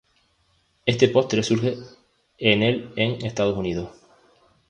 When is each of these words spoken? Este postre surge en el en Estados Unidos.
Este 0.87 1.09
postre 1.09 1.43
surge 1.43 1.77
en 2.39 2.63
el 2.63 2.91
en 2.95 3.23
Estados 3.23 3.55
Unidos. 3.55 3.91